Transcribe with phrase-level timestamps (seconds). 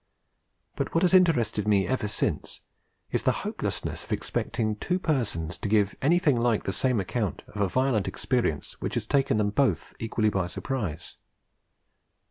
[0.75, 2.61] But what has interested me ever since
[3.11, 7.61] is the hopelessness of expecting two persons to give anything like the same account of
[7.61, 11.17] a violent experience which has taken them both equally by surprise.